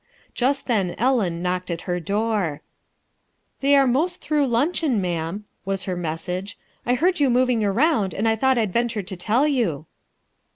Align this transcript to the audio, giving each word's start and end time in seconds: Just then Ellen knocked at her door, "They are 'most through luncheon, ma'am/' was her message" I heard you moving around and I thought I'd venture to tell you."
Just 0.33 0.65
then 0.65 0.95
Ellen 0.97 1.43
knocked 1.43 1.69
at 1.69 1.81
her 1.81 1.99
door, 1.99 2.63
"They 3.59 3.75
are 3.75 3.85
'most 3.85 4.19
through 4.19 4.47
luncheon, 4.47 4.99
ma'am/' 4.99 5.43
was 5.63 5.83
her 5.83 5.95
message" 5.95 6.57
I 6.87 6.95
heard 6.95 7.19
you 7.19 7.29
moving 7.29 7.63
around 7.63 8.15
and 8.15 8.27
I 8.27 8.35
thought 8.35 8.57
I'd 8.57 8.73
venture 8.73 9.03
to 9.03 9.15
tell 9.15 9.47
you." 9.47 9.85